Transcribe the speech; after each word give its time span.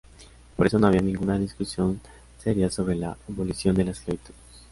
Por 0.57 0.65
eso 0.65 0.79
no 0.79 0.87
había 0.87 0.99
ninguna 1.03 1.37
discusión 1.37 2.01
seria 2.39 2.71
sobre 2.71 2.95
la 2.95 3.15
abolición 3.29 3.75
de 3.75 3.83
la 3.85 3.91
esclavitud. 3.91 4.33